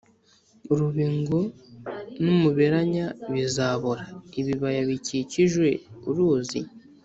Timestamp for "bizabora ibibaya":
3.33-4.81